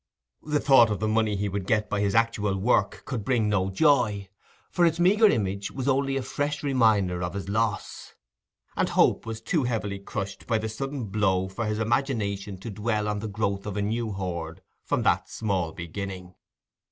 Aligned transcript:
The 0.41 0.59
thought 0.59 0.89
of 0.89 0.99
the 0.99 1.07
money 1.07 1.35
he 1.35 1.47
would 1.47 1.67
get 1.67 1.87
by 1.87 1.99
his 2.01 2.15
actual 2.15 2.57
work 2.57 3.03
could 3.05 3.23
bring 3.23 3.47
no 3.47 3.69
joy, 3.69 4.29
for 4.71 4.83
its 4.83 4.99
meagre 4.99 5.27
image 5.27 5.69
was 5.69 5.87
only 5.87 6.17
a 6.17 6.23
fresh 6.23 6.63
reminder 6.63 7.21
of 7.21 7.35
his 7.35 7.47
loss; 7.49 8.15
and 8.75 8.89
hope 8.89 9.27
was 9.27 9.41
too 9.41 9.65
heavily 9.65 9.99
crushed 9.99 10.47
by 10.47 10.57
the 10.57 10.69
sudden 10.69 11.05
blow 11.05 11.47
for 11.47 11.67
his 11.67 11.77
imagination 11.77 12.57
to 12.61 12.71
dwell 12.71 13.07
on 13.07 13.19
the 13.19 13.27
growth 13.27 13.67
of 13.67 13.77
a 13.77 13.81
new 13.83 14.11
hoard 14.11 14.63
from 14.83 15.03
that 15.03 15.29
small 15.29 15.71
beginning. 15.71 16.33